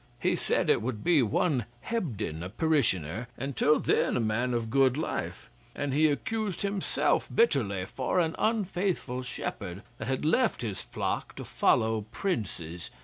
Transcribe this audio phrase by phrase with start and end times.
[0.19, 4.71] He said it would be one Hebden, a parishioner, and till then a man of
[4.71, 10.81] good life; and he accused himself bitterly for an unfaithful shepherd, that had left his
[10.81, 12.89] flock to follow princes.